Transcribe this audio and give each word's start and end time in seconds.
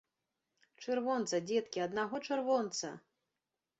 Чырвонца, 0.85 1.41
дзеткі, 1.51 1.85
аднаго 1.87 2.15
чырвонца! 2.29 2.87